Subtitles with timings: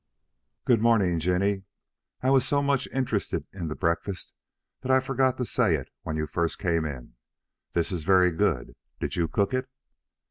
[0.65, 1.65] "Good morning, Jinny.
[2.23, 4.33] I was so much interested in the breakfast
[4.81, 7.13] that I forgot to say it when you first came in.
[7.73, 8.75] This is very good.
[8.99, 9.69] Did you cook it?"